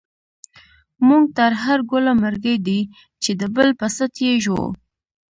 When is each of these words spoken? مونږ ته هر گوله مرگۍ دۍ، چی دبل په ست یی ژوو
مونږ 1.07 1.25
ته 1.35 1.45
هر 1.63 1.79
گوله 1.91 2.13
مرگۍ 2.21 2.57
دۍ، 2.67 2.81
چی 3.23 3.31
دبل 3.41 3.69
په 3.79 3.87
ست 3.95 4.13
یی 4.23 4.33
ژوو 4.45 4.65